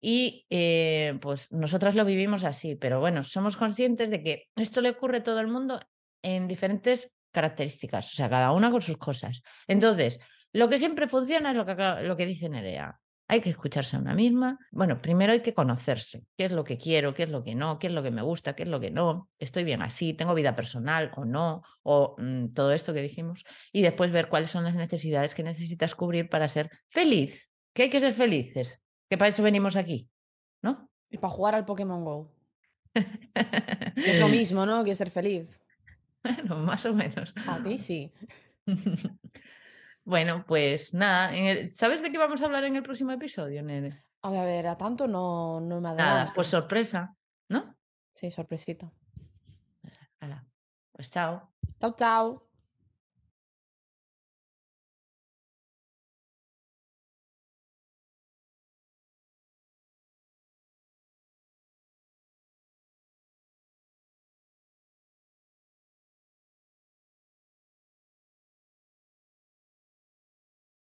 [0.00, 4.90] Y eh, pues nosotras lo vivimos así, pero bueno, somos conscientes de que esto le
[4.90, 5.80] ocurre a todo el mundo
[6.22, 9.42] en diferentes características, o sea, cada una con sus cosas.
[9.68, 10.18] Entonces,
[10.52, 12.98] lo que siempre funciona es lo que, acaba- lo que dice Nerea.
[13.28, 14.56] Hay que escucharse a una misma.
[14.70, 16.24] Bueno, primero hay que conocerse.
[16.36, 17.12] ¿Qué es lo que quiero?
[17.12, 17.78] ¿Qué es lo que no?
[17.78, 18.54] ¿Qué es lo que me gusta?
[18.54, 19.28] ¿Qué es lo que no?
[19.38, 20.14] ¿Estoy bien así?
[20.14, 21.62] ¿Tengo vida personal o no?
[21.82, 23.44] O mm, todo esto que dijimos.
[23.72, 27.50] Y después ver cuáles son las necesidades que necesitas cubrir para ser feliz.
[27.74, 28.82] Que hay que ser felices.
[29.10, 30.08] Que para eso venimos aquí.
[30.62, 30.88] ¿No?
[31.10, 32.32] Y para jugar al Pokémon Go.
[33.96, 34.84] Es lo mismo, ¿no?
[34.84, 35.60] Que ser feliz.
[36.44, 37.32] Bueno, más o menos.
[37.46, 38.12] A ti sí.
[40.04, 44.04] Bueno, pues nada, el- ¿sabes de qué vamos a hablar en el próximo episodio, Nere?
[44.22, 46.32] A ver, a ver, a tanto no, no me Nada, adelanto.
[46.34, 47.16] pues sorpresa,
[47.48, 47.76] ¿no?
[48.12, 48.92] Sí, sorpresita.
[50.92, 51.52] Pues chao.
[51.80, 52.48] Chao, chao.